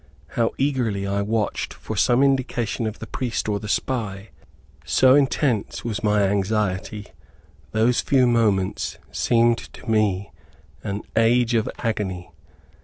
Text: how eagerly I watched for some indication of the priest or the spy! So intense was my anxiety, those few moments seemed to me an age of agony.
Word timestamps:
how 0.29 0.49
eagerly 0.57 1.05
I 1.05 1.21
watched 1.21 1.75
for 1.75 1.95
some 1.95 2.23
indication 2.23 2.87
of 2.87 2.97
the 2.97 3.05
priest 3.05 3.47
or 3.47 3.59
the 3.59 3.69
spy! 3.69 4.29
So 4.83 5.13
intense 5.13 5.85
was 5.85 6.03
my 6.03 6.23
anxiety, 6.23 7.09
those 7.71 8.01
few 8.01 8.25
moments 8.25 8.97
seemed 9.11 9.59
to 9.59 9.85
me 9.87 10.31
an 10.83 11.03
age 11.15 11.53
of 11.53 11.69
agony. 11.77 12.31